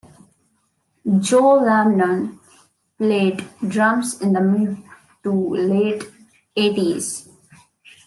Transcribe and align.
Joe 1.21 1.59
Lamond 1.63 2.39
played 2.97 3.47
drums 3.67 4.19
in 4.19 4.33
the 4.33 4.41
mid 4.41 4.81
to 5.21 5.29
late 5.53 6.03
eighties. 6.55 7.29